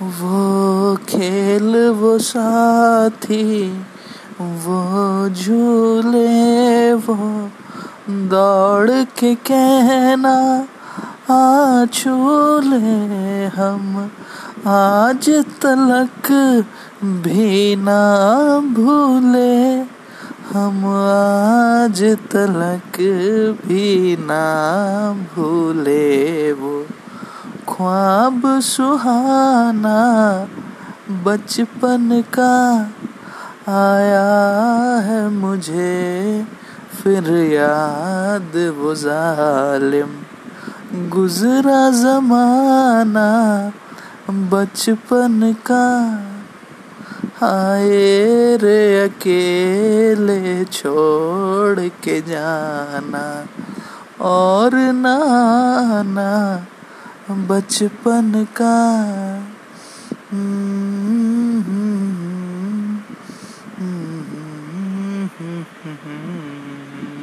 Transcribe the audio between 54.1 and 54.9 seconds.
और